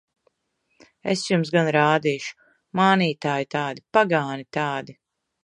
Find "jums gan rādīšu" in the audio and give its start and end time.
1.27-2.33